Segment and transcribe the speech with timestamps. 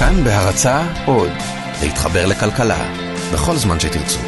[0.00, 1.30] כאן בהרצה עוד,
[1.82, 2.94] להתחבר לכלכלה,
[3.32, 4.18] בכל זמן שתרצו.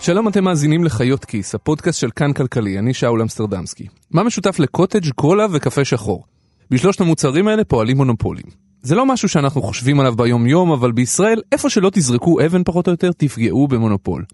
[0.00, 3.86] שלום, אתם מאזינים לחיות כיס, הפודקאסט של כאן כלכלי, אני שאול אמסטרדמסקי.
[4.10, 6.24] מה משותף לקוטג', קולה וקפה שחור?
[6.70, 8.59] בשלושת המוצרים האלה פועלים מונופולים.
[8.82, 12.86] זה לא משהו שאנחנו חושבים עליו ביום יום, אבל בישראל, איפה שלא תזרקו אבן פחות
[12.86, 14.24] או יותר, תפגעו במונופול.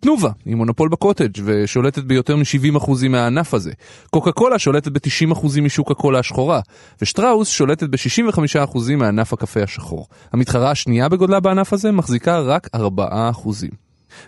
[0.00, 3.72] תנובה היא מונופול בקוטג' ושולטת ביותר מ-70% מהענף הזה.
[4.10, 6.60] קוקה קולה שולטת ב-90% משוק הקולה השחורה,
[7.02, 10.06] ושטראוס שולטת ב-65% מענף הקפה השחור.
[10.32, 12.78] המתחרה השנייה בגודלה בענף הזה מחזיקה רק 4%.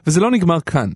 [0.07, 0.91] וזה לא נגמר כאן.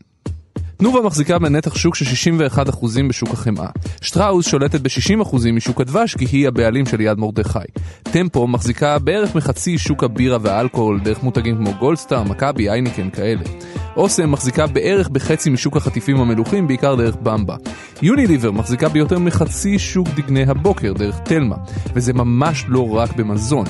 [0.81, 3.69] תנובה מחזיקה בנתח שוק של 61% בשוק החמאה.
[4.01, 7.59] שטראוס שולטת ב-60% משוק הדבש כי היא הבעלים של יד מרדכי.
[8.03, 13.43] טמפו מחזיקה בערך מחצי שוק הבירה והאלכוהול דרך מותגים כמו גולדסטאר, מכבי, אייניקן כאלה.
[13.97, 17.57] אוסם מחזיקה בערך בחצי משוק החטיפים המלוכים, בעיקר דרך במבה.
[18.03, 21.57] יוניליבר מחזיקה ביותר מחצי שוק דגני הבוקר, דרך תלמה.
[21.95, 23.67] וזה ממש לא רק במזון.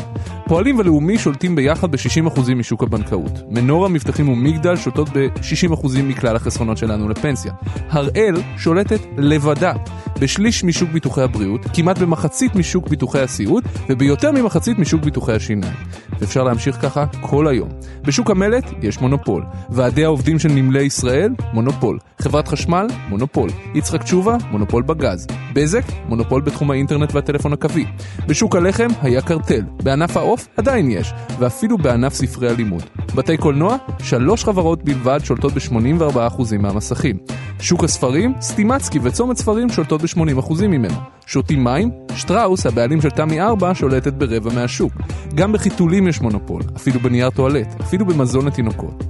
[0.46, 3.32] פועלים ולאומי שולטים ביחד ב-60% משוק הבנקאות.
[3.48, 7.52] מנורה, מבטחים ומגדל שולטות ב-60% מכלל החסכונות שלנו לפנסיה.
[7.90, 9.72] הראל שולטת לבדה
[10.20, 15.72] בשליש משוק ביטוחי הבריאות, כמעט במחצית משוק ביטוחי הסיעוד, וביותר ממחצית משוק ביטוחי השיניים.
[16.18, 17.68] ואפשר להמשיך ככה כל היום.
[18.02, 19.44] בשוק המלט יש מונופול.
[19.70, 21.98] ועדי העובדים של נמלי ישראל, מונופול.
[22.20, 23.50] חברת חשמל, מונופול.
[23.74, 25.26] יצחק תשובה, מונופול בגז.
[25.52, 27.86] בזק, מונופול בתחום האינטרנט והטלפון הקווי.
[28.26, 29.62] בשוק הלחם היה קרטל.
[29.82, 32.82] בענף העוף עדיין יש, ואפילו בענף ספרי הלימוד.
[33.14, 37.16] בתי קולנוע, שלוש חברות בלבד שולטות ב-84% מהמסכים.
[37.60, 40.94] שוק הספרים, סטימצקי וצומת ספרים שולטות ב-80% ממנו.
[41.26, 44.92] שותים מים, שטראוס, הבעלים של תמי 4, שולטת ברבע מהשוק.
[45.34, 49.04] גם בחיתולים יש מונופול, אפילו בנייר טואלט, אפילו במזון לתינוקות.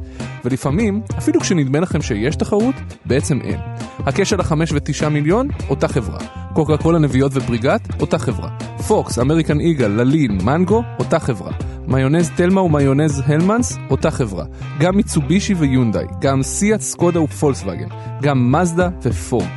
[0.45, 3.61] ולפעמים, אפילו כשנדמה לכם שיש תחרות, בעצם אין.
[3.99, 6.40] הקשר לחמש ותשעה מיליון, אותה חברה.
[6.61, 8.49] קוקה קולה נביאות ופריגת, אותה חברה.
[8.89, 11.53] פוקס, אמריקן איגל, ללין, מנגו, אותה חברה.
[11.87, 14.45] מיונז תלמה ומיונז הלמנס, אותה חברה.
[14.81, 17.89] גם מיצובישי ויונדאי, גם סיאט, סקודה ופולקסווגן,
[18.23, 19.49] גם מזדה ופורד.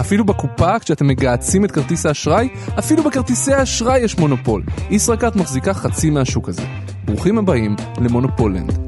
[0.00, 2.48] אפילו בקופה, כשאתם מגהצים את כרטיס האשראי,
[2.78, 4.62] אפילו בכרטיסי האשראי יש מונופול.
[4.90, 6.62] ישראכרט מחזיקה חצי מהשוק הזה.
[7.04, 8.87] ברוכים הבאים למונופולנד.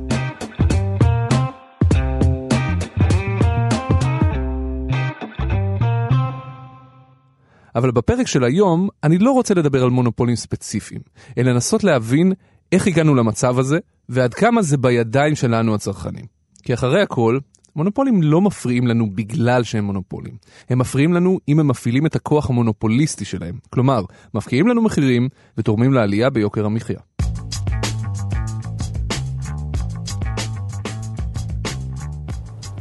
[7.74, 11.00] אבל בפרק של היום, אני לא רוצה לדבר על מונופולים ספציפיים,
[11.38, 12.32] אלא לנסות להבין
[12.72, 16.24] איך הגענו למצב הזה, ועד כמה זה בידיים שלנו הצרכנים.
[16.62, 17.38] כי אחרי הכל,
[17.76, 20.34] מונופולים לא מפריעים לנו בגלל שהם מונופולים.
[20.70, 23.58] הם מפריעים לנו אם הם מפעילים את הכוח המונופוליסטי שלהם.
[23.70, 24.02] כלומר,
[24.34, 27.00] מפקיעים לנו מחירים ותורמים לעלייה ביוקר המחיה.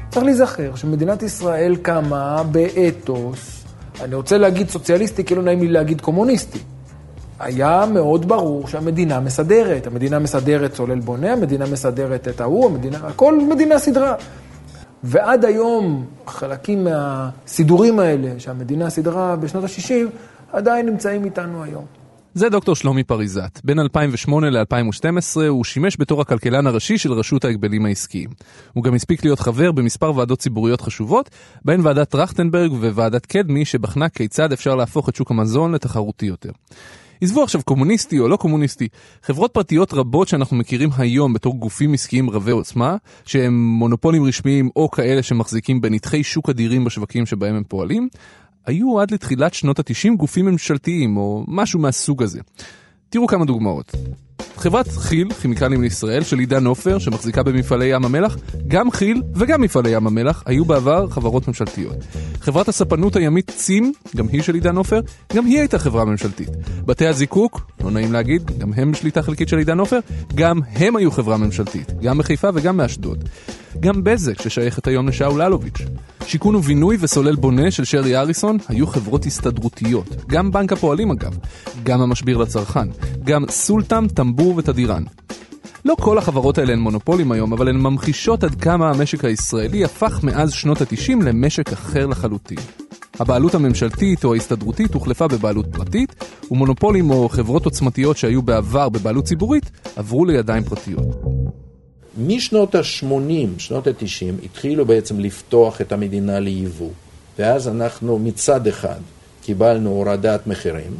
[0.09, 3.48] צריך להיזכר שמדינת ישראל קמה באתוס
[4.01, 6.59] אני רוצה להגיד סוציאליסטי, כאילו נעים לי להגיד קומוניסטי.
[7.39, 9.87] היה מאוד ברור שהמדינה מסדרת.
[9.87, 14.15] המדינה מסדרת צולל בונה, המדינה מסדרת את ההוא, המדינה, הכל מדינה סדרה.
[15.03, 19.93] ועד היום, חלקים מהסידורים האלה שהמדינה סידרה בשנות ה-60,
[20.51, 21.98] עדיין נמצאים איתנו היום.
[22.39, 23.61] זה דוקטור שלומי פריזת.
[23.63, 28.29] בין 2008 ל-2012 הוא שימש בתור הכלכלן הראשי של רשות ההגבלים העסקיים.
[28.73, 31.29] הוא גם הספיק להיות חבר במספר ועדות ציבוריות חשובות,
[31.65, 36.49] בהן ועדת טרכטנברג וועדת קדמי שבחנה כיצד אפשר להפוך את שוק המזון לתחרותי יותר.
[37.21, 38.87] עזבו עכשיו קומוניסטי או לא קומוניסטי,
[39.23, 42.95] חברות פרטיות רבות שאנחנו מכירים היום בתור גופים עסקיים רבי עוצמה,
[43.25, 48.09] שהם מונופולים רשמיים או כאלה שמחזיקים בנתחי שוק אדירים בשווקים שבהם הם פועלים,
[48.69, 52.39] היו עד לתחילת שנות ה-90 גופים ממשלתיים או משהו מהסוג הזה.
[53.09, 53.95] תראו כמה דוגמאות.
[54.57, 58.37] חברת כי"ל, כימיקלים לישראל, של עידן עופר, שמחזיקה במפעלי ים המלח,
[58.67, 61.95] גם כי"ל וגם מפעלי ים המלח היו בעבר חברות ממשלתיות.
[62.41, 64.99] חברת הספנות הימית צים, גם היא של עידן עופר,
[65.35, 66.49] גם היא הייתה חברה ממשלתית.
[66.85, 69.99] בתי הזיקוק, לא נעים להגיד, גם הם בשליטה חלקית של עידן עופר,
[70.35, 73.29] גם הם היו חברה ממשלתית, גם בחיפה וגם באשדוד.
[73.79, 75.81] גם בזק, ששייכת היום לשאול אלוביץ'.
[76.25, 80.07] שיכון ובינוי וסולל בונה של שרי אריסון היו חברות הסתדרותיות.
[80.27, 81.37] גם בנק הפועלים אגב.
[81.83, 82.87] גם המשביר לצרכן.
[83.23, 85.03] גם סולטם, טמבור ותדירן.
[85.85, 90.23] לא כל החברות האלה הן מונופולים היום, אבל הן ממחישות עד כמה המשק הישראלי הפך
[90.23, 92.59] מאז שנות ה-90 למשק אחר לחלוטין.
[93.19, 96.15] הבעלות הממשלתית או ההסתדרותית הוחלפה בבעלות פרטית,
[96.51, 101.38] ומונופולים או חברות עוצמתיות שהיו בעבר בבעלות ציבורית עברו לידיים פרטיות.
[102.19, 106.89] משנות ה-80, שנות ה-90, התחילו בעצם לפתוח את המדינה ליבוא.
[107.39, 108.99] ואז אנחנו מצד אחד
[109.41, 110.91] קיבלנו הורדת מחירים,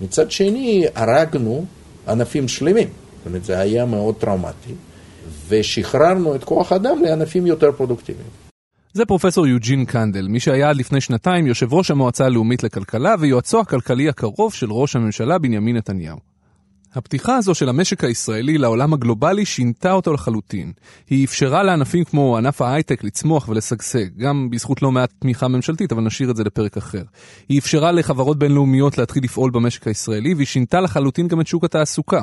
[0.00, 1.64] מצד שני הרגנו
[2.08, 2.88] ענפים שלמים.
[2.88, 4.74] זאת אומרת, זה היה מאוד טראומטי,
[5.48, 8.28] ושחררנו את כוח האדם לענפים יותר פרודוקטיביים.
[8.92, 13.60] זה פרופסור יוג'ין קנדל, מי שהיה עד לפני שנתיים יושב ראש המועצה הלאומית לכלכלה ויועצו
[13.60, 16.33] הכלכלי הקרוב של ראש הממשלה בנימין נתניהו.
[16.94, 20.72] הפתיחה הזו של המשק הישראלי לעולם הגלובלי שינתה אותו לחלוטין.
[21.10, 26.02] היא אפשרה לענפים כמו ענף ההייטק לצמוח ולשגשג, גם בזכות לא מעט תמיכה ממשלתית, אבל
[26.02, 27.02] נשאיר את זה לפרק אחר.
[27.48, 32.22] היא אפשרה לחברות בינלאומיות להתחיל לפעול במשק הישראלי, והיא שינתה לחלוטין גם את שוק התעסוקה.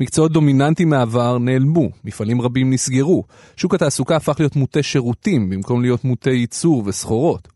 [0.00, 3.24] מקצועות דומיננטיים מהעבר נעלמו, מפעלים רבים נסגרו.
[3.56, 7.51] שוק התעסוקה הפך להיות מוטה שירותים, במקום להיות מוטה ייצור וסחורות.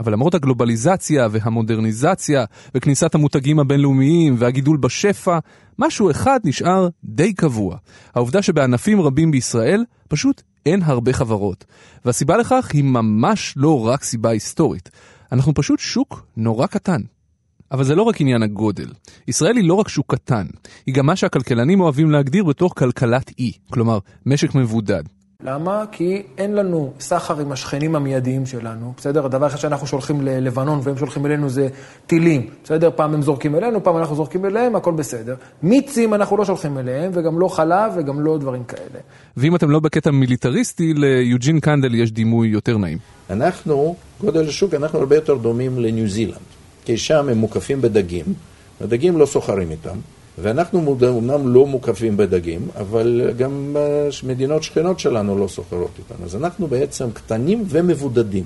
[0.00, 2.44] אבל למרות הגלובליזציה והמודרניזציה
[2.74, 5.38] וכניסת המותגים הבינלאומיים והגידול בשפע,
[5.78, 7.76] משהו אחד נשאר די קבוע.
[8.14, 11.64] העובדה שבענפים רבים בישראל פשוט אין הרבה חברות.
[12.04, 14.90] והסיבה לכך היא ממש לא רק סיבה היסטורית.
[15.32, 17.00] אנחנו פשוט שוק נורא קטן.
[17.72, 18.88] אבל זה לא רק עניין הגודל.
[19.28, 20.46] ישראל היא לא רק שוק קטן,
[20.86, 25.02] היא גם מה שהכלכלנים אוהבים להגדיר בתוך כלכלת אי, כלומר משק מבודד.
[25.44, 25.84] למה?
[25.92, 29.26] כי אין לנו סחר עם השכנים המיידיים שלנו, בסדר?
[29.26, 31.68] הדבר אחד שאנחנו שולחים ללבנון והם שולחים אלינו זה
[32.06, 32.90] טילים, בסדר?
[32.96, 35.34] פעם הם זורקים אלינו, פעם אנחנו זורקים אליהם, הכל בסדר.
[35.62, 39.00] מיצים אנחנו לא שולחים אליהם, וגם לא חלב וגם לא דברים כאלה.
[39.36, 42.98] ואם אתם לא בקטע מיליטריסטי, ליוג'ין קנדל יש דימוי יותר נעים.
[43.30, 46.38] אנחנו, גודל השוק, אנחנו הרבה יותר דומים לניו זילנד,
[46.84, 48.24] כי שם הם מוקפים בדגים,
[48.80, 49.98] הדגים לא סוחרים איתם.
[50.38, 53.76] ואנחנו אומנם לא מוקפים בדגים, אבל גם
[54.26, 56.24] מדינות שכנות שלנו לא סוחרות איתנו.
[56.24, 58.44] אז אנחנו בעצם קטנים ומבודדים.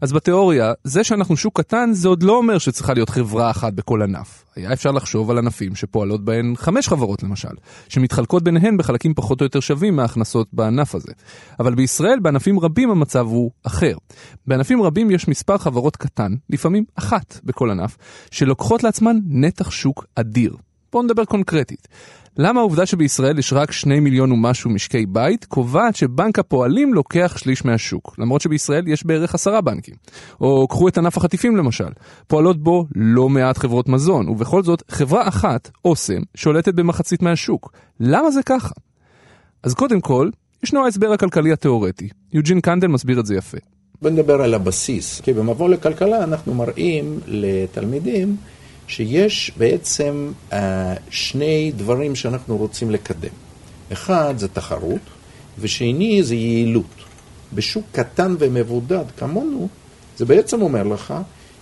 [0.00, 4.02] אז בתיאוריה, זה שאנחנו שוק קטן זה עוד לא אומר שצריכה להיות חברה אחת בכל
[4.02, 4.44] ענף.
[4.56, 7.48] היה אפשר לחשוב על ענפים שפועלות בהן חמש חברות למשל,
[7.88, 11.12] שמתחלקות ביניהן בחלקים פחות או יותר שווים מההכנסות בענף הזה.
[11.60, 13.96] אבל בישראל בענפים רבים המצב הוא אחר.
[14.46, 17.96] בענפים רבים יש מספר חברות קטן, לפעמים אחת בכל ענף,
[18.30, 20.56] שלוקחות לעצמן נתח שוק אדיר.
[20.94, 21.88] בואו נדבר קונקרטית.
[22.36, 27.64] למה העובדה שבישראל יש רק 2 מיליון ומשהו משקי בית קובעת שבנק הפועלים לוקח שליש
[27.64, 29.94] מהשוק, למרות שבישראל יש בערך עשרה בנקים.
[30.40, 31.88] או קחו את ענף החטיפים למשל,
[32.26, 37.72] פועלות בו לא מעט חברות מזון, ובכל זאת חברה אחת, אוסם, שולטת במחצית מהשוק.
[38.00, 38.74] למה זה ככה?
[39.62, 40.30] אז קודם כל,
[40.64, 42.08] ישנו ההסבר הכלכלי התיאורטי.
[42.32, 43.58] יוג'ין קנדל מסביר את זה יפה.
[44.02, 48.36] בוא נדבר על הבסיס, כי במבוא לכלכלה אנחנו מראים לתלמידים
[48.86, 50.54] שיש בעצם uh,
[51.10, 53.32] שני דברים שאנחנו רוצים לקדם.
[53.92, 55.00] אחד זה תחרות,
[55.58, 57.04] ושני זה יעילות.
[57.52, 59.68] בשוק קטן ומבודד כמונו,
[60.16, 61.14] זה בעצם אומר לך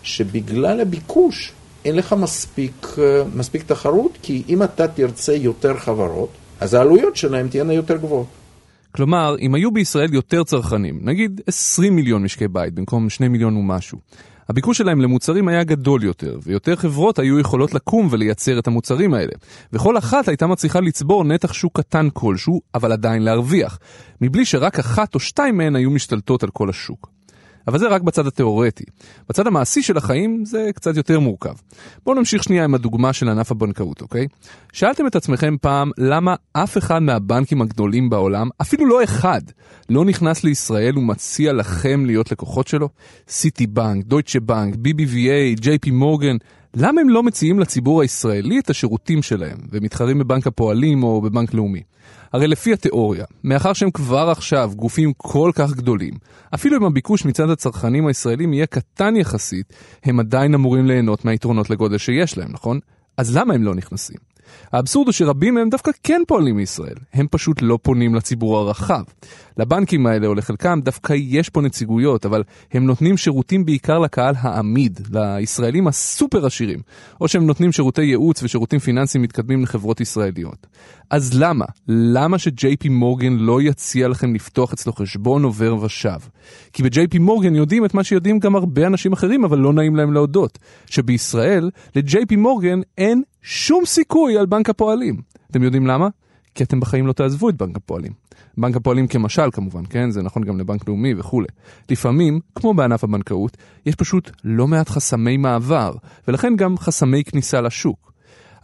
[0.02, 1.52] שבגלל הביקוש
[1.84, 2.98] אין לך מספיק, uh,
[3.34, 6.30] מספיק תחרות, כי אם אתה תרצה יותר חברות,
[6.60, 8.26] אז העלויות שלהם תהיינה יותר גבוהות.
[8.94, 13.98] כלומר, אם היו בישראל יותר צרכנים, נגיד 20 מיליון משקי בית במקום 2 מיליון ומשהו,
[14.48, 19.32] הביקוש שלהם למוצרים היה גדול יותר, ויותר חברות היו יכולות לקום ולייצר את המוצרים האלה.
[19.72, 23.78] וכל אחת הייתה מצליחה לצבור נתח שוק קטן כלשהו, אבל עדיין להרוויח,
[24.20, 27.11] מבלי שרק אחת או שתיים מהן היו משתלטות על כל השוק.
[27.68, 28.84] אבל זה רק בצד התיאורטי.
[29.28, 31.54] בצד המעשי של החיים זה קצת יותר מורכב.
[32.04, 34.26] בואו נמשיך שנייה עם הדוגמה של ענף הבנקאות, אוקיי?
[34.72, 39.40] שאלתם את עצמכם פעם למה אף אחד מהבנקים הגדולים בעולם, אפילו לא אחד,
[39.88, 42.88] לא נכנס לישראל ומציע לכם להיות לקוחות שלו?
[43.28, 46.36] סיטי בנק, דויטשה בנק, BBVA, JP מורגן,
[46.76, 51.82] למה הם לא מציעים לציבור הישראלי את השירותים שלהם ומתחרים בבנק הפועלים או בבנק לאומי?
[52.32, 56.14] הרי לפי התיאוריה, מאחר שהם כבר עכשיו גופים כל כך גדולים,
[56.54, 59.72] אפילו אם הביקוש מצד הצרכנים הישראלים יהיה קטן יחסית,
[60.04, 62.80] הם עדיין אמורים ליהנות מהיתרונות לגודל שיש להם, נכון?
[63.16, 64.31] אז למה הם לא נכנסים?
[64.72, 69.02] האבסורד הוא שרבים מהם דווקא כן פועלים מישראל, הם פשוט לא פונים לציבור הרחב.
[69.56, 75.00] לבנקים האלה או לחלקם דווקא יש פה נציגויות, אבל הם נותנים שירותים בעיקר לקהל העמיד,
[75.12, 76.78] לישראלים הסופר עשירים,
[77.20, 80.66] או שהם נותנים שירותי ייעוץ ושירותים פיננסיים מתקדמים לחברות ישראליות.
[81.10, 81.64] אז למה?
[81.88, 86.18] למה ש-JP מורגן לא יציע לכם לפתוח אצלו חשבון עובר ושב?
[86.72, 90.12] כי ב-JP מורגן יודעים את מה שיודעים גם הרבה אנשים אחרים, אבל לא נעים להם
[90.12, 95.20] להודות, שבישראל ל-JP מורגן אין שום סיכוי על בנק הפועלים.
[95.50, 96.08] אתם יודעים למה?
[96.54, 98.12] כי אתם בחיים לא תעזבו את בנק הפועלים.
[98.58, 100.10] בנק הפועלים כמשל כמובן, כן?
[100.10, 101.46] זה נכון גם לבנק לאומי וכולי.
[101.90, 103.56] לפעמים, כמו בענף הבנקאות,
[103.86, 105.94] יש פשוט לא מעט חסמי מעבר,
[106.28, 108.11] ולכן גם חסמי כניסה לשוק.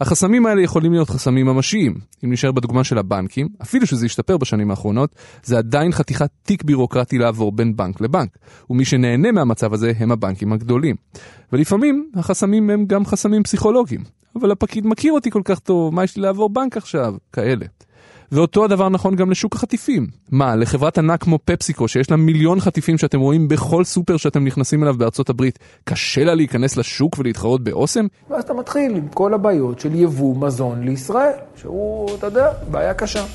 [0.01, 1.95] החסמים האלה יכולים להיות חסמים ממשיים.
[2.25, 7.17] אם נשאר בדוגמה של הבנקים, אפילו שזה השתפר בשנים האחרונות, זה עדיין חתיכת תיק בירוקרטי
[7.17, 8.37] לעבור בין בנק לבנק,
[8.69, 10.95] ומי שנהנה מהמצב הזה הם הבנקים הגדולים.
[11.53, 14.03] ולפעמים החסמים הם גם חסמים פסיכולוגיים.
[14.35, 17.15] אבל הפקיד מכיר אותי כל כך טוב, מה יש לי לעבור בנק עכשיו?
[17.33, 17.65] כאלה.
[18.31, 20.07] ואותו הדבר נכון גם לשוק החטיפים.
[20.31, 24.83] מה, לחברת ענק כמו פפסיקו, שיש לה מיליון חטיפים שאתם רואים בכל סופר שאתם נכנסים
[24.83, 28.05] אליו בארצות הברית, קשה לה להיכנס לשוק ולהתחרות באוסם?
[28.29, 33.25] ואז אתה מתחיל עם כל הבעיות של יבוא מזון לישראל, שהוא, אתה יודע, בעיה קשה.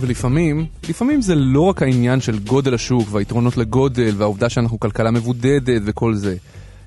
[0.00, 5.82] ולפעמים, לפעמים זה לא רק העניין של גודל השוק והיתרונות לגודל והעובדה שאנחנו כלכלה מבודדת
[5.84, 6.36] וכל זה.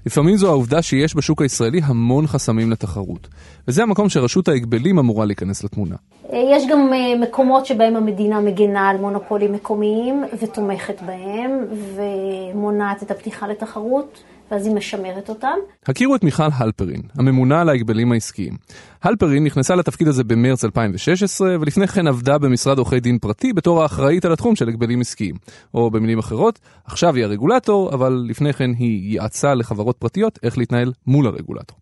[0.06, 3.28] לפעמים זו העובדה שיש בשוק הישראלי המון חסמים לתחרות.
[3.68, 5.96] וזה המקום שרשות ההגבלים אמורה להיכנס לתמונה.
[6.34, 11.52] יש גם אה, מקומות שבהם המדינה מגנה על מונופולים מקומיים ותומכת בהם
[11.96, 14.24] ומונעת את הפתיחה לתחרות.
[14.54, 15.58] ואז היא משמרת אותם.
[15.86, 18.54] הכירו את מיכל הלפרין, הממונה על ההגבלים העסקיים.
[19.04, 24.26] הלפרין נכנסה לתפקיד הזה במרץ 2016, ולפני כן עבדה במשרד עורכי דין פרטי בתור האחראית
[24.26, 25.36] על התחום של הגבלים עסקיים.
[25.74, 30.94] או במילים אחרות, עכשיו היא הרגולטור, אבל לפני כן היא יעצה לחברות פרטיות איך להתנהל
[31.08, 31.78] מול הרגולטור.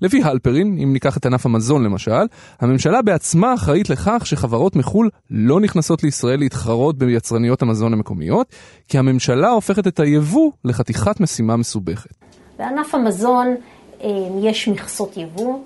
[0.00, 2.26] לפי הלפרין, אם ניקח את ענף המזון למשל,
[2.60, 8.46] הממשלה בעצמה אחראית לכך שחברות מחו"ל לא נכנסות לישראל להתחרות ביצרניות המזון המקומיות,
[8.88, 12.14] כי הממשלה הופכת את היבוא לחתיכת משימה מסובכת.
[12.58, 13.54] בענף המזון
[14.02, 14.08] אה,
[14.42, 15.58] יש מכסות יבוא,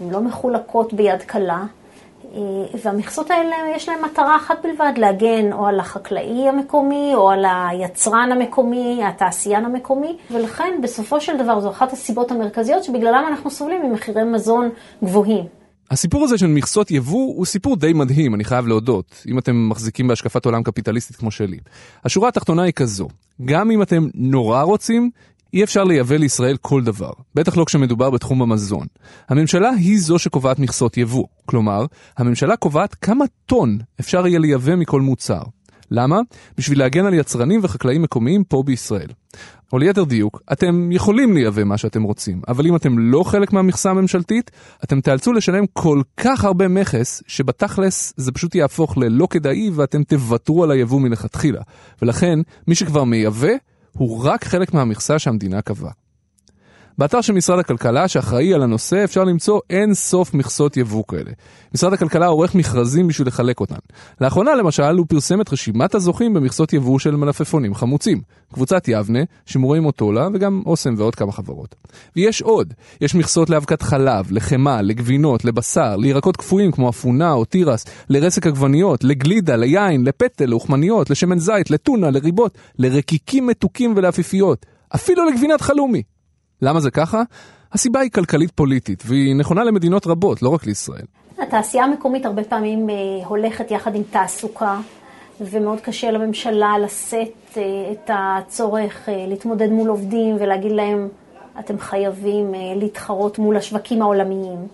[0.00, 1.64] הן לא מחולקות ביד קלה.
[2.34, 7.44] אה, והמכסות האלה יש להן מטרה אחת בלבד, להגן או על החקלאי המקומי, או על
[7.70, 13.90] היצרן המקומי, התעשיין המקומי, ולכן בסופו של דבר זו אחת הסיבות המרכזיות שבגללם אנחנו סובלים
[13.90, 14.68] ממחירי מזון
[15.04, 15.44] גבוהים.
[15.90, 20.08] הסיפור הזה של מכסות יבוא הוא סיפור די מדהים, אני חייב להודות, אם אתם מחזיקים
[20.08, 21.58] בהשקפת עולם קפיטליסטית כמו שלי.
[22.04, 23.08] השורה התחתונה היא כזו,
[23.44, 25.10] גם אם אתם נורא רוצים,
[25.52, 28.86] אי אפשר לייבא לישראל כל דבר, בטח לא כשמדובר בתחום המזון.
[29.28, 31.86] הממשלה היא זו שקובעת מכסות יבוא, כלומר,
[32.16, 35.42] הממשלה קובעת כמה טון אפשר יהיה לייבא מכל מוצר.
[35.90, 36.20] למה?
[36.58, 39.08] בשביל להגן על יצרנים וחקלאים מקומיים פה בישראל.
[39.72, 43.90] או ליתר דיוק, אתם יכולים לייבא מה שאתם רוצים, אבל אם אתם לא חלק מהמכסה
[43.90, 44.50] הממשלתית,
[44.84, 50.64] אתם תיאלצו לשלם כל כך הרבה מכס, שבתכלס זה פשוט יהפוך ללא כדאי ואתם תוותרו
[50.64, 51.60] על היבוא מלכתחילה.
[52.02, 53.52] ולכן, מי שכבר מייבא,
[53.98, 55.92] הוא רק חלק מהמכסה שהמדינה קבעה.
[56.98, 61.30] באתר של משרד הכלכלה שאחראי על הנושא אפשר למצוא אין סוף מכסות יבוא כאלה.
[61.74, 63.76] משרד הכלכלה עורך מכרזים בשביל לחלק אותן.
[64.20, 68.20] לאחרונה למשל הוא פרסם את רשימת הזוכים במכסות יבוא של מלפפונים חמוצים.
[68.52, 71.74] קבוצת יבנה, שימורי מוטולה וגם אוסם ועוד כמה חברות.
[72.16, 77.84] ויש עוד, יש מכסות לאבקת חלב, לחמאה, לגבינות, לבשר, לירקות קפואים כמו אפונה או תירס,
[78.10, 84.66] לרסק עגבניות, לגלידה, ליין, לפטל, לאוכמניות, לשמן זית, לטונה, לריבות, לרקיקים מתוקים ולאפיפיות.
[84.94, 86.02] אפילו לגבינת חלומי.
[86.62, 87.22] למה זה ככה?
[87.72, 91.04] הסיבה היא כלכלית פוליטית, והיא נכונה למדינות רבות, לא רק לישראל.
[91.38, 92.94] התעשייה המקומית הרבה פעמים אה,
[93.26, 94.80] הולכת יחד עם תעסוקה,
[95.40, 97.62] ומאוד קשה לממשלה לשאת אה,
[97.92, 101.08] את הצורך אה, להתמודד מול עובדים ולהגיד להם,
[101.58, 104.66] אתם חייבים להתחרות מול השווקים העולמיים.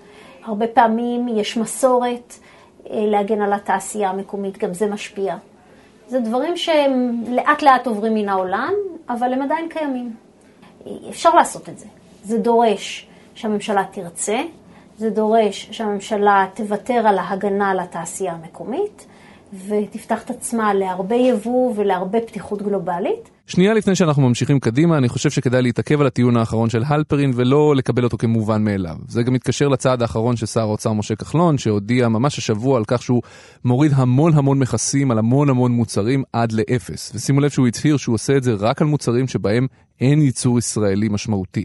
[0.44, 2.34] הרבה פעמים יש מסורת
[2.90, 5.36] להגן על התעשייה המקומית, גם זה משפיע.
[6.08, 8.72] זה דברים שהם לאט לאט עוברים מן העולם,
[9.08, 10.23] אבל הם עדיין קיימים.
[11.10, 11.86] אפשר לעשות את זה.
[12.24, 14.40] זה דורש שהממשלה תרצה,
[14.98, 19.06] זה דורש שהממשלה תוותר על ההגנה על התעשייה המקומית
[19.68, 23.30] ותפתח את עצמה להרבה יבוא ולהרבה פתיחות גלובלית.
[23.46, 27.76] שנייה לפני שאנחנו ממשיכים קדימה, אני חושב שכדאי להתעכב על הטיעון האחרון של הלפרין ולא
[27.76, 28.96] לקבל אותו כמובן מאליו.
[29.08, 33.02] זה גם מתקשר לצעד האחרון של שר האוצר משה כחלון, שהודיע ממש השבוע על כך
[33.02, 33.22] שהוא
[33.64, 37.12] מוריד המון המון מכסים על המון המון מוצרים עד לאפס.
[37.14, 39.66] ושימו לב שהוא הצהיר שהוא עושה את זה רק על מוצרים שבהם
[40.00, 41.64] אין ייצור ישראלי משמעותי.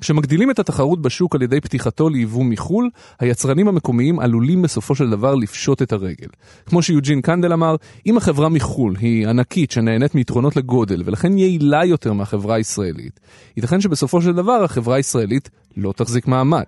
[0.00, 5.34] כשמגדילים את התחרות בשוק על ידי פתיחתו ליבוא מחו"ל, היצרנים המקומיים עלולים בסופו של דבר
[5.34, 6.28] לפשוט את הרגל.
[6.66, 12.12] כמו שיוג'ין קנדל אמר, אם החברה מחו"ל היא ענקית שנהנית מיתרונות לגודל ולכן יעילה יותר
[12.12, 13.20] מהחברה הישראלית,
[13.56, 16.64] ייתכן שבסופו של דבר החברה הישראלית לא תחזיק מעמד.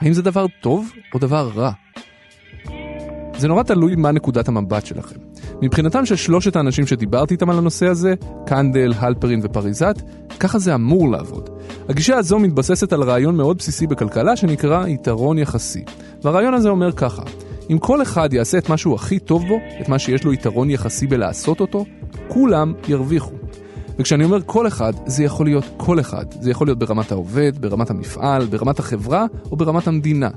[0.00, 1.70] האם זה דבר טוב או דבר רע?
[3.38, 5.23] זה נורא תלוי מה נקודת המבט שלכם.
[5.62, 8.14] מבחינתם של שלושת האנשים שדיברתי איתם על הנושא הזה,
[8.46, 10.02] קנדל, הלפרין ופריזת,
[10.40, 11.50] ככה זה אמור לעבוד.
[11.88, 15.84] הגישה הזו מתבססת על רעיון מאוד בסיסי בכלכלה שנקרא יתרון יחסי.
[16.22, 17.22] והרעיון הזה אומר ככה,
[17.70, 20.70] אם כל אחד יעשה את מה שהוא הכי טוב בו, את מה שיש לו יתרון
[20.70, 21.84] יחסי בלעשות אותו,
[22.28, 23.34] כולם ירוויחו.
[23.98, 26.24] וכשאני אומר כל אחד, זה יכול להיות כל אחד.
[26.40, 30.30] זה יכול להיות ברמת העובד, ברמת המפעל, ברמת החברה או ברמת המדינה.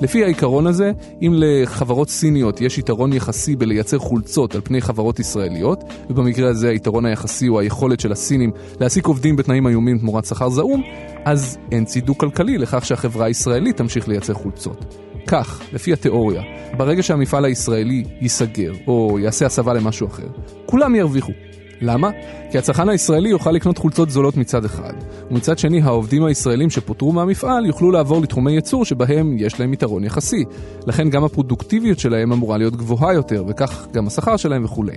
[0.00, 5.84] לפי העיקרון הזה, אם לחברות סיניות יש יתרון יחסי בלייצר חולצות על פני חברות ישראליות,
[6.10, 8.50] ובמקרה הזה היתרון היחסי הוא היכולת של הסינים
[8.80, 10.82] להעסיק עובדים בתנאים איומים תמורת שכר זעום,
[11.24, 14.94] אז אין צידוק כלכלי לכך שהחברה הישראלית תמשיך לייצר חולצות.
[15.26, 16.42] כך, לפי התיאוריה,
[16.76, 20.26] ברגע שהמפעל הישראלי ייסגר, או יעשה הסבה למשהו אחר,
[20.66, 21.32] כולם ירוויחו.
[21.80, 22.10] למה?
[22.50, 24.92] כי הצרכן הישראלי יוכל לקנות חולצות זולות מצד אחד,
[25.30, 30.44] ומצד שני העובדים הישראלים שפוטרו מהמפעל יוכלו לעבור לתחומי ייצור שבהם יש להם יתרון יחסי.
[30.86, 34.96] לכן גם הפרודוקטיביות שלהם אמורה להיות גבוהה יותר, וכך גם השכר שלהם וכולי.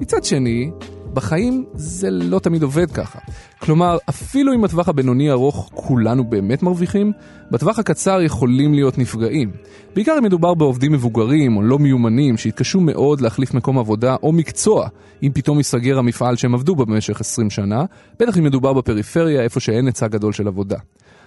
[0.00, 0.70] מצד שני,
[1.14, 3.18] בחיים זה לא תמיד עובד ככה.
[3.58, 7.12] כלומר, אפילו אם בטווח הבינוני ארוך כולנו באמת מרוויחים,
[7.50, 9.52] בטווח הקצר יכולים להיות נפגעים.
[9.94, 14.88] בעיקר אם מדובר בעובדים מבוגרים או לא מיומנים שהתקשו מאוד להחליף מקום עבודה או מקצוע
[15.22, 17.84] אם פתאום ייסגר המפעל שהם עבדו בו במשך 20 שנה,
[18.20, 20.76] בטח אם מדובר בפריפריה איפה שאין היצע גדול של עבודה.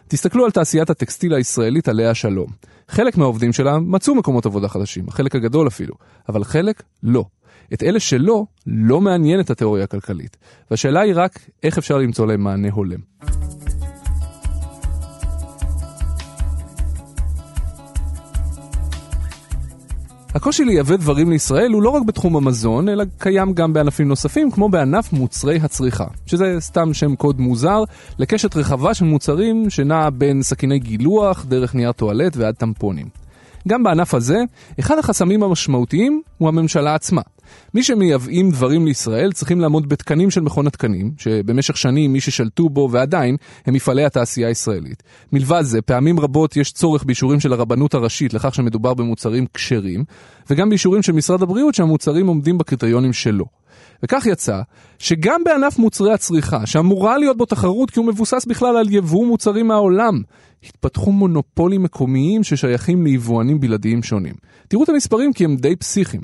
[0.08, 2.48] תסתכלו על תעשיית הטקסטיל הישראלית עליה שלום.
[2.88, 5.96] חלק מהעובדים שלה מצאו מקומות עבודה חדשים, החלק הגדול אפילו,
[6.30, 7.24] אבל חלק לא.
[7.74, 10.38] את אלה שלא, לא מעניין את התיאוריה הכלכלית.
[10.72, 13.00] והשאלה היא רק איך אפשר למצוא להם מענה הולם.
[20.36, 24.70] הקושי לייבא דברים לישראל הוא לא רק בתחום המזון, אלא קיים גם בענפים נוספים, כמו
[24.70, 27.84] בענף מוצרי הצריכה, שזה סתם שם קוד מוזר
[28.20, 33.23] לקשת רחבה של מוצרים שנעה בין סכיני גילוח, דרך נייר טואלט ועד טמפונים.
[33.68, 34.38] גם בענף הזה,
[34.80, 37.22] אחד החסמים המשמעותיים הוא הממשלה עצמה.
[37.74, 42.90] מי שמייבאים דברים לישראל צריכים לעמוד בתקנים של מכון התקנים, שבמשך שנים מי ששלטו בו
[42.92, 45.04] ועדיין הם מפעלי התעשייה הישראלית.
[45.32, 50.04] מלבד זה, פעמים רבות יש צורך באישורים של הרבנות הראשית לכך שמדובר במוצרים כשרים,
[50.50, 53.46] וגם באישורים של משרד הבריאות שהמוצרים עומדים בקריטריונים שלו.
[54.04, 54.62] וכך יצא
[55.00, 59.68] שגם בענף מוצרי הצריכה, שאמורה להיות בו תחרות כי הוא מבוסס בכלל על יבוא מוצרים
[59.68, 60.22] מהעולם,
[60.68, 64.34] התפתחו מונופולים מקומיים ששייכים ליבואנים בלעדיים שונים.
[64.68, 66.22] תראו את המספרים כי הם די פסיכיים.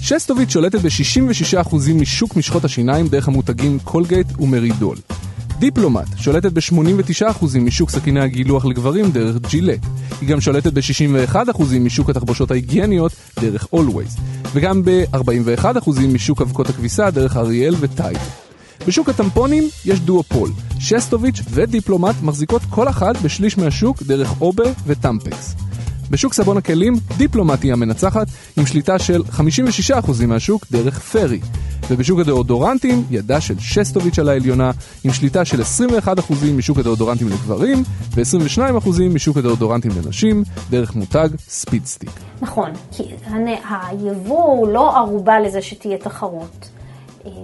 [0.00, 4.96] שסטוביץ' שולטת ב-66% משוק משחות השיניים דרך המותגים קולגייט ומרידול.
[5.58, 9.80] דיפלומט שולטת ב-89% משוק סכיני הגילוח לגברים דרך ג'ילט.
[10.20, 14.20] היא גם שולטת ב-61% משוק התחבושות ההיגייניות דרך Always,
[14.52, 18.18] וגם ב-41% משוק אבקות הכביסה דרך אריאל וטייד.
[18.86, 25.54] בשוק הטמפונים יש דואופול, שסטוביץ' ודיפלומט מחזיקות כל אחת בשליש מהשוק דרך או.בי וטמפקס.
[26.10, 31.40] בשוק סבון הכלים, דיפלומט היא המנצחת, עם שליטה של 56% מהשוק דרך פיירי.
[31.90, 34.70] ובשוק הדאודורנטים, ידה של שסטוביץ' על העליונה,
[35.04, 36.06] עם שליטה של 21%
[36.56, 37.82] משוק הדאודורנטים לגברים,
[38.14, 42.10] ו-22% משוק הדאודורנטים לנשים, דרך מותג ספידסטיק.
[42.40, 43.02] נכון, כי
[43.70, 46.79] היבוא הוא לא ערובה לזה שתהיה תחרות.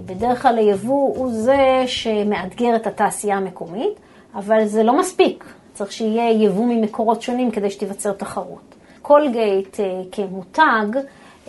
[0.05, 3.99] בדרך כלל היבוא הוא זה שמאתגר את התעשייה המקומית,
[4.35, 5.53] אבל זה לא מספיק.
[5.73, 8.75] צריך שיהיה יבוא ממקורות שונים כדי שתיווצר תחרות.
[9.01, 10.87] קולגייט אה, כמותג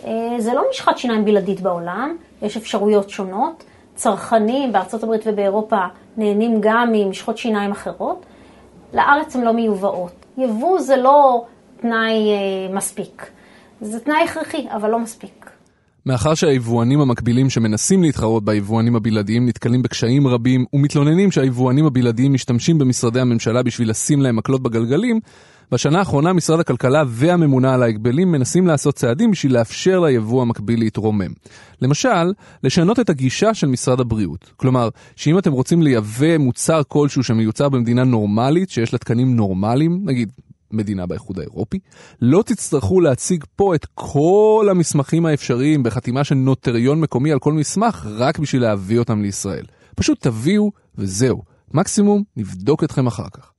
[0.05, 3.63] אה, זה לא משחת שיניים בלעדית בעולם, יש אפשרויות שונות.
[3.95, 5.77] צרכנים בארצות הברית ובאירופה
[6.17, 8.25] נהנים גם ממשחות שיניים אחרות.
[8.93, 10.25] לארץ הן לא מיובאות.
[10.37, 11.45] יבוא זה לא
[11.81, 13.31] תנאי אה, מספיק.
[13.81, 15.48] זה תנאי הכרחי, אבל לא מספיק.
[16.09, 23.19] מאחר שהיבואנים המקבילים שמנסים להתחרות ביבואנים הבלעדיים נתקלים בקשיים רבים ומתלוננים שהיבואנים הבלעדיים משתמשים במשרדי
[23.19, 25.19] הממשלה בשביל לשים להם מקלות בגלגלים,
[25.71, 31.31] בשנה האחרונה משרד הכלכלה והממונה על ההגבלים מנסים לעשות צעדים בשביל לאפשר ליבוא המקביל להתרומם.
[31.81, 34.51] למשל, לשנות את הגישה של משרד הבריאות.
[34.57, 40.29] כלומר, שאם אתם רוצים לייבא מוצר כלשהו שמיוצר במדינה נורמלית, שיש לה תקנים נורמליים, נגיד
[40.71, 41.79] מדינה באיחוד האירופי,
[42.21, 48.07] לא תצטרכו להציג פה את כל המסמכים האפשריים בחתימה של נוטריון מקומי על כל מסמך
[48.17, 49.65] רק בשביל להביא אותם לישראל.
[49.95, 51.41] פשוט תביאו וזהו.
[51.73, 53.51] מקסימום נבדוק אתכם אחר כך.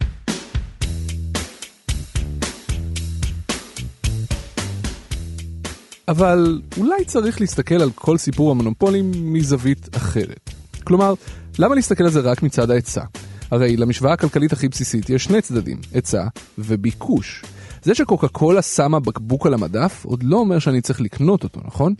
[6.09, 10.51] אבל אולי צריך להסתכל על כל סיפור המונופולים מזווית אחרת.
[10.85, 11.14] כלומר,
[11.59, 13.03] למה להסתכל על זה רק מצד ההיצע?
[13.50, 16.24] הרי למשוואה הכלכלית הכי בסיסית יש שני צדדים, היצע
[16.58, 17.44] וביקוש.
[17.82, 21.94] זה שקוקה קולה שמה בקבוק על המדף עוד לא אומר שאני צריך לקנות אותו, נכון?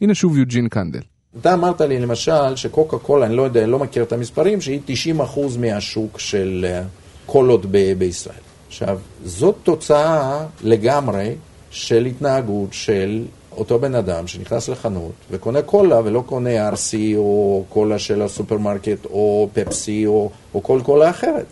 [0.00, 1.00] הנה שוב יוג'ין קנדל.
[1.40, 4.80] אתה אמרת לי למשל שקוקה קולה, אני לא יודע, אני לא מכיר את המספרים, שהיא
[4.86, 6.82] 90% מהשוק של אה,
[7.26, 8.36] קולות ב- בישראל.
[8.68, 11.34] עכשיו, זאת תוצאה לגמרי
[11.70, 13.24] של התנהגות של
[13.56, 19.48] אותו בן אדם שנכנס לחנות וקונה קולה ולא קונה RC או קולה של הסופרמרקט או
[19.52, 21.46] פפסי או, או כל קולה אחרת.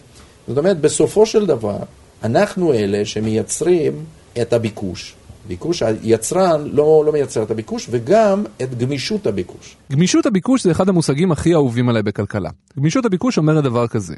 [0.48, 1.78] זאת אומרת, בסופו של דבר,
[2.22, 4.04] אנחנו אלה שמייצרים
[4.42, 5.14] את הביקוש.
[5.48, 9.76] ביקוש, היצרן לא, לא מייצר את הביקוש וגם את גמישות הביקוש.
[9.92, 12.50] גמישות הביקוש זה אחד המושגים הכי אהובים עליי בכלכלה.
[12.78, 14.14] גמישות הביקוש אומרת דבר כזה,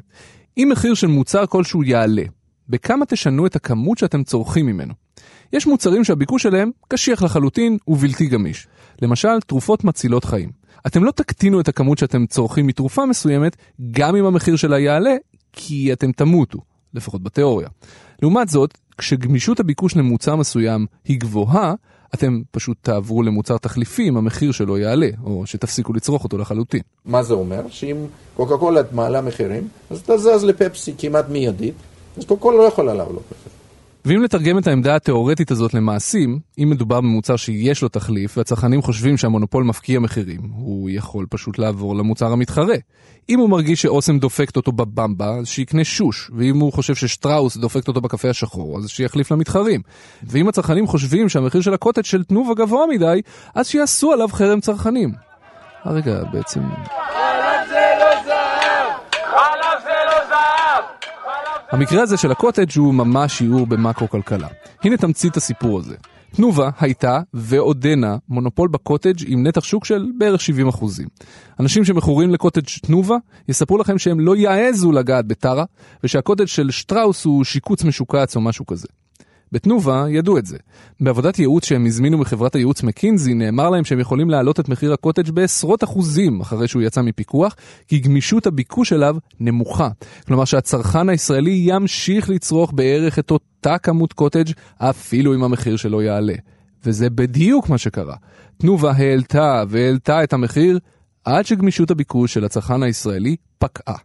[0.59, 2.23] אם מחיר של מוצר כלשהו יעלה,
[2.69, 4.95] בכמה תשנו את הכמות שאתם צורכים ממנו?
[5.53, 8.67] יש מוצרים שהביקוש שלהם קשיח לחלוטין ובלתי גמיש.
[9.03, 10.51] למשל, תרופות מצילות חיים.
[10.87, 13.57] אתם לא תקטינו את הכמות שאתם צורכים מתרופה מסוימת,
[13.91, 15.15] גם אם המחיר שלה יעלה,
[15.53, 16.59] כי אתם תמותו,
[16.95, 17.69] לפחות בתיאוריה.
[18.23, 21.75] לעומת זאת, כשגמישות הביקוש למוצר מסוים היא גבוהה,
[22.15, 26.81] אתם פשוט תעברו למוצר תחליפי אם המחיר שלו יעלה, או שתפסיקו לצרוך אותו לחלוטין.
[27.05, 27.63] מה זה אומר?
[27.69, 27.97] שאם
[28.37, 31.75] קוקה קולה מעלה מחירים, אז אתה זז לפפסי כמעט מיידית,
[32.17, 33.60] אז קוקה קולה לא יכולה לעלות מחירים.
[34.05, 39.17] ואם לתרגם את העמדה התאורטית הזאת למעשים, אם מדובר במוצר שיש לו תחליף והצרכנים חושבים
[39.17, 42.75] שהמונופול מפקיע מחירים, הוא יכול פשוט לעבור למוצר המתחרה.
[43.29, 47.89] אם הוא מרגיש שאוסם דופקת אותו בבמבה, אז שיקנה שוש, ואם הוא חושב ששטראוס דופקת
[47.89, 49.81] אותו בקפה השחור, אז שיחליף למתחרים.
[50.23, 53.21] ואם הצרכנים חושבים שהמחיר של הקוטג' של תנובה גבוה מדי,
[53.55, 55.13] אז שיעשו עליו חרם צרכנים.
[55.85, 56.61] הרגע, בעצם...
[61.71, 64.49] המקרה הזה של הקוטג' הוא ממש שיעור במקרו-כלכלה.
[64.85, 65.97] הנה תמצית הסיפור הזה.
[66.37, 70.85] תנובה הייתה ועודנה מונופול בקוטג' עם נתח שוק של בערך 70%.
[71.61, 73.17] אנשים שמכורים לקוטג' תנובה
[73.49, 75.65] יספרו לכם שהם לא יעזו לגעת בטרה,
[76.05, 78.89] ושהקוטג' של שטראוס הוא שיקוץ משוקץ או משהו כזה.
[79.53, 80.57] בתנובה ידעו את זה.
[81.01, 85.31] בעבודת ייעוץ שהם הזמינו מחברת הייעוץ מקינזי נאמר להם שהם יכולים להעלות את מחיר הקוטג'
[85.31, 87.57] בעשרות אחוזים אחרי שהוא יצא מפיקוח,
[87.89, 89.89] כי גמישות הביקוש אליו נמוכה.
[90.27, 96.35] כלומר שהצרכן הישראלי ימשיך לצרוך בערך את אותה כמות קוטג' אפילו אם המחיר שלו יעלה.
[96.85, 98.17] וזה בדיוק מה שקרה.
[98.59, 100.79] תנובה העלתה והעלתה את המחיר
[101.25, 103.97] עד שגמישות הביקוש של הצרכן הישראלי פקעה.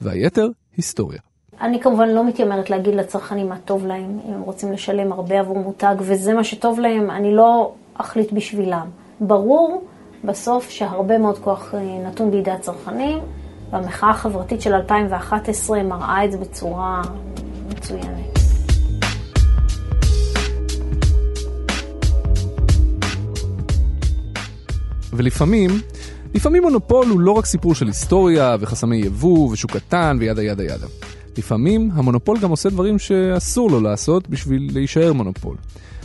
[0.00, 1.33] והיתר, היסטוריה.
[1.60, 5.58] אני כמובן לא מתיימרת להגיד לצרכנים מה טוב להם, אם הם רוצים לשלם הרבה עבור
[5.58, 8.86] מותג וזה מה שטוב להם, אני לא אחליט בשבילם.
[9.20, 9.84] ברור
[10.24, 13.18] בסוף שהרבה מאוד כוח אה, נתון בידי הצרכנים,
[13.70, 17.02] והמחאה החברתית של 2011 מראה את זה בצורה
[17.68, 18.38] מצוינת.
[25.12, 25.70] ולפעמים,
[26.34, 30.86] לפעמים מונופול הוא לא רק סיפור של היסטוריה וחסמי יבוא ושוק קטן וידה ידה ידה.
[31.38, 35.56] לפעמים המונופול גם עושה דברים שאסור לו לעשות בשביל להישאר מונופול.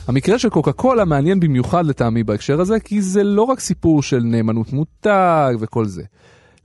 [0.08, 4.20] המקרה של קוקה קולה מעניין במיוחד לטעמי בהקשר הזה, כי זה לא רק סיפור של
[4.24, 6.04] נאמנות מותג וכל זה.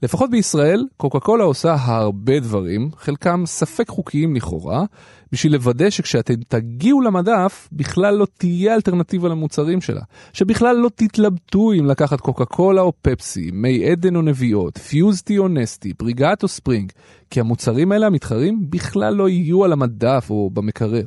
[0.03, 4.85] לפחות בישראל, קוקה קולה עושה הרבה דברים, חלקם ספק חוקיים לכאורה,
[5.31, 10.01] בשביל לוודא שכשאתם תגיעו למדף, בכלל לא תהיה אלטרנטיבה למוצרים שלה.
[10.33, 15.47] שבכלל לא תתלבטו אם לקחת קוקה קולה או פפסי, מי עדן או נביאות, פיוזטי או
[15.47, 16.91] נסטי, בריגט או ספרינג,
[17.29, 21.05] כי המוצרים האלה המתחרים בכלל לא יהיו על המדף או במקרר.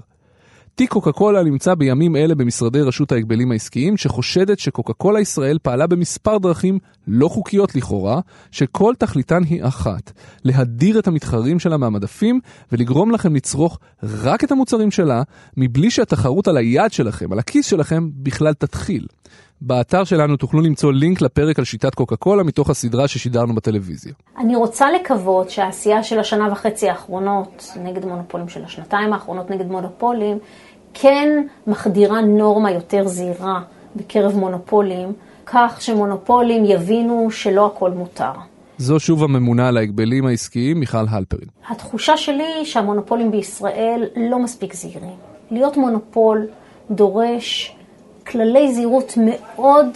[0.78, 5.86] תיק קוקה קולה נמצא בימים אלה במשרדי רשות ההגבלים העסקיים, שחושדת שקוקה קולה ישראל פעלה
[5.86, 10.12] במספר דרכים לא חוקיות לכאורה, שכל תכליתן היא אחת,
[10.44, 12.40] להדיר את המתחרים שלה מהמדפים
[12.72, 15.22] ולגרום לכם לצרוך רק את המוצרים שלה,
[15.56, 19.06] מבלי שהתחרות על היד שלכם, על הכיס שלכם, בכלל תתחיל.
[19.60, 24.12] באתר שלנו תוכלו למצוא לינק לפרק על שיטת קוקה קולה מתוך הסדרה ששידרנו בטלוויזיה.
[24.38, 30.38] אני רוצה לקוות שהעשייה של השנה וחצי האחרונות נגד מונופולים, של השנתיים האחרונות נגד מונופולים,
[30.94, 33.60] כן מחדירה נורמה יותר זהירה
[33.96, 35.12] בקרב מונופולים,
[35.46, 38.32] כך שמונופולים יבינו שלא הכל מותר.
[38.78, 41.48] זו שוב הממונה על ההגבלים העסקיים, מיכל הלפרין.
[41.68, 45.16] התחושה שלי שהמונופולים בישראל לא מספיק זהירים.
[45.50, 46.46] להיות מונופול
[46.90, 47.76] דורש
[48.26, 49.86] כללי זהירות מאוד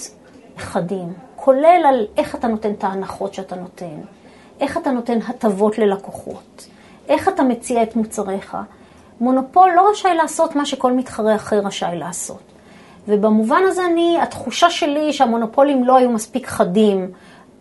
[0.58, 3.96] חדים, כולל על איך אתה נותן את ההנחות שאתה נותן,
[4.60, 6.66] איך אתה נותן הטבות ללקוחות,
[7.08, 8.56] איך אתה מציע את מוצריך.
[9.22, 12.42] מונופול לא רשאי לעשות מה שכל מתחרה אחר רשאי לעשות.
[13.08, 17.10] ובמובן הזה אני, התחושה שלי שהמונופולים לא היו מספיק חדים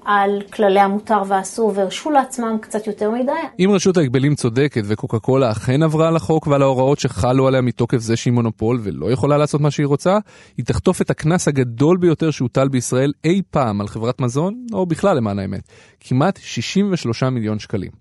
[0.05, 3.31] על כללי המותר והאסור והרשו לעצמם קצת יותר מדי.
[3.59, 7.97] אם רשות ההגבלים צודקת וקוקה קולה אכן עברה על החוק ועל ההוראות שחלו עליה מתוקף
[7.97, 10.17] זה שהיא מונופול ולא יכולה לעשות מה שהיא רוצה,
[10.57, 15.17] היא תחטוף את הקנס הגדול ביותר שהוטל בישראל אי פעם על חברת מזון, או בכלל
[15.17, 15.61] למען האמת,
[15.99, 17.91] כמעט 63 מיליון שקלים.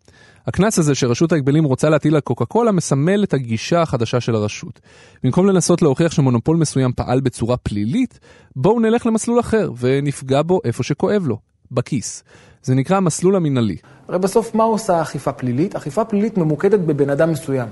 [0.47, 4.81] הקנס הזה שרשות ההגבלים רוצה להטיל על קוקה קולה מסמל את הגישה החדשה של הרשות.
[5.25, 8.21] במקום לנסות להוכיח שמונופול מסוים פעל בצורה פלילית,
[8.57, 11.39] בואו נלך למסלול אחר ונפגע בו איפה שכואב לו,
[11.71, 12.25] בכיס.
[12.63, 13.77] זה נקרא המסלול המינהלי.
[14.09, 15.77] הרי בסוף מה עושה אכיפה פלילית?
[15.77, 17.69] אכיפה פלילית ממוקדת בבן אדם מסוים.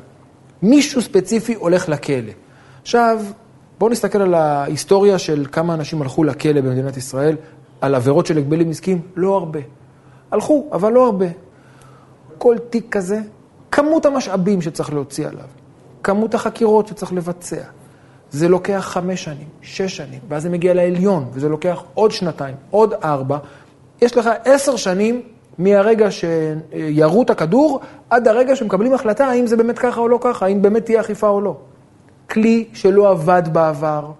[0.62, 2.32] מישהו ספציפי הולך לכלא.
[2.82, 3.24] עכשיו,
[3.78, 7.36] בואו נסתכל על ההיסטוריה של כמה אנשים הלכו לכלא במדינת ישראל,
[7.80, 9.60] על עבירות של הגבלים עסקיים, לא הרבה.
[10.30, 11.26] הלכו, אבל לא הרבה.
[12.38, 13.20] כל תיק כזה,
[13.70, 15.44] כמות המשאבים שצריך להוציא עליו,
[16.02, 17.62] כמות החקירות שצריך לבצע.
[18.30, 22.94] זה לוקח חמש שנים, שש שנים, ואז זה מגיע לעליון, וזה לוקח עוד שנתיים, עוד
[23.04, 23.38] ארבע.
[24.02, 25.22] יש לך עשר שנים
[25.58, 30.46] מהרגע שירו את הכדור, עד הרגע שמקבלים החלטה האם זה באמת ככה או לא ככה,
[30.46, 31.56] האם באמת תהיה אכיפה או לא.
[32.30, 34.10] כלי שלא עבד בעבר,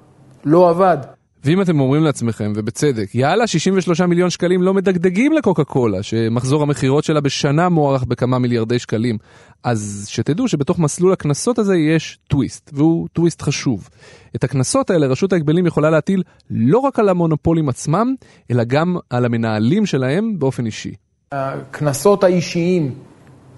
[0.45, 1.18] לא עבד.
[1.45, 7.05] ואם אתם אומרים לעצמכם, ובצדק, יאללה, 63 מיליון שקלים לא מדגדגים לקוקה קולה, שמחזור המכירות
[7.05, 9.19] שלה בשנה מוערך בכמה מיליארדי שקלים,
[9.65, 13.89] אז שתדעו שבתוך מסלול הקנסות הזה יש טוויסט, והוא טוויסט חשוב.
[14.37, 18.15] את הקנסות האלה רשות ההגבלים יכולה להטיל לא רק על המונופולים עצמם,
[18.51, 20.93] אלא גם על המנהלים שלהם באופן אישי.
[21.33, 22.95] הקנסות האישיים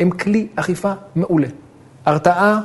[0.00, 1.48] הם כלי אכיפה מעולה.
[2.06, 2.60] הרתעה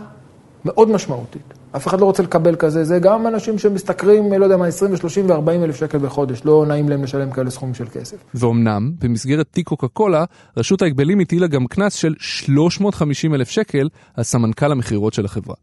[0.65, 1.53] מאוד משמעותית.
[1.75, 5.31] אף אחד לא רוצה לקבל כזה, זה גם אנשים שמשתכרים, לא יודע מה, 20 ו-30
[5.31, 8.17] ו-40 אלף שקל בחודש, לא נעים להם לשלם כאלה סכומים של כסף.
[8.33, 10.25] ואומנם, במסגרת תיק קוקה קולה,
[10.57, 15.55] רשות ההגבלים הטילה גם קנס של 350 אלף שקל על סמנכ"ל המכירות של החברה.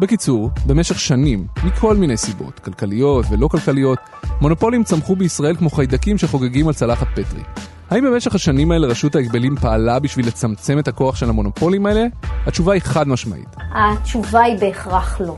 [0.00, 3.98] בקיצור, במשך שנים, מכל מיני סיבות, כלכליות ולא כלכליות,
[4.40, 7.42] מונופולים צמחו בישראל כמו חיידקים שחוגגים על צלחת פטרי.
[7.90, 12.06] האם במשך השנים האלה רשות ההגבלים פעלה בשביל לצמצם את הכוח של המונופולים האלה?
[12.46, 13.56] התשובה היא חד משמעית.
[13.74, 15.36] התשובה היא בהכרח לא.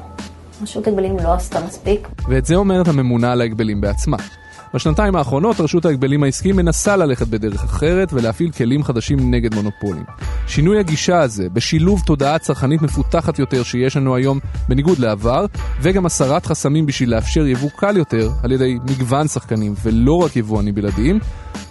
[0.63, 2.09] רשות ההגבלים לא עשתה מספיק.
[2.29, 4.17] ואת זה אומרת הממונה על ההגבלים בעצמה.
[4.75, 10.05] בשנתיים האחרונות רשות ההגבלים העסקיים מנסה ללכת בדרך אחרת ולהפעיל כלים חדשים נגד מונופולים.
[10.47, 15.47] שינוי הגישה הזה, בשילוב תודעה צרכנית מפותחת יותר שיש לנו היום בניגוד לעבר,
[15.81, 20.75] וגם הסרת חסמים בשביל לאפשר יבוא קל יותר על ידי מגוון שחקנים ולא רק יבואנים
[20.75, 21.19] בלעדיים,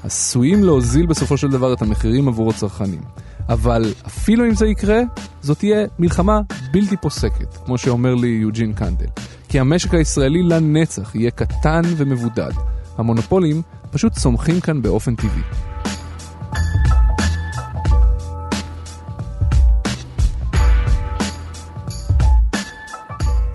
[0.03, 3.01] עשויים להוזיל בסופו של דבר את המחירים עבור הצרכנים.
[3.49, 5.01] אבל אפילו אם זה יקרה,
[5.41, 9.05] זאת תהיה מלחמה בלתי פוסקת, כמו שאומר לי יוג'ין קנדל.
[9.49, 12.51] כי המשק הישראלי לנצח יהיה קטן ומבודד.
[12.99, 15.41] המונופולים פשוט צומחים כאן באופן טבעי.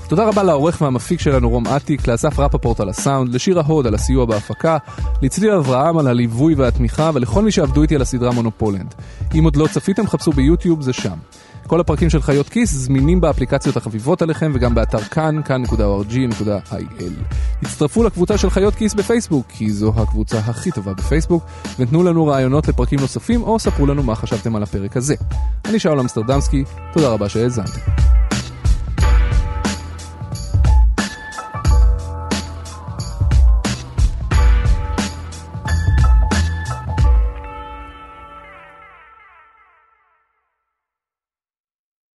[0.09, 4.25] תודה רבה לעורך והמפיק שלנו רום אטיק, לאסף רפפורט על הסאונד, לשירה הוד על הסיוע
[4.25, 4.79] בהפקה,
[5.23, 8.95] לצליל אברהם על הליווי והתמיכה ולכל מי שעבדו איתי על הסדרה מונופולנד.
[9.39, 11.17] אם עוד לא צפיתם, חפשו ביוטיוב, זה שם.
[11.67, 17.05] כל הפרקים של חיות כיס זמינים באפליקציות החביבות עליכם וגם באתר כאן, כאן.org.il.
[17.63, 21.45] הצטרפו לקבוצה של חיות כיס בפייסבוק, כי זו הקבוצה הכי טובה בפייסבוק,
[21.79, 25.15] ותנו לנו רעיונות לפרקים נוספים או ספרו לנו מה חשבתם על הפרק הזה.
[25.65, 27.81] אני שאול אמסטרדמסקי, תודה רבה שהאזנתם.